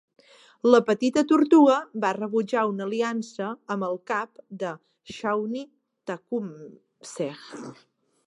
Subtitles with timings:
[0.67, 4.73] La petita tortuga va rebutjar una aliança amb el cap de
[5.19, 5.69] Shawnee
[6.13, 7.33] Tecumseh.